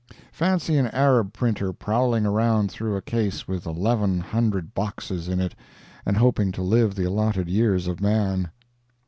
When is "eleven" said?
3.67-4.19